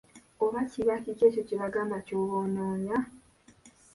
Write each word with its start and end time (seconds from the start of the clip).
Oba 0.43 0.59
kiba 0.71 0.95
kiki 1.03 1.23
ekyo 1.27 1.41
kyebagamba 1.47 1.97
ky'oba 2.05 2.35
onoonya? 2.45 2.97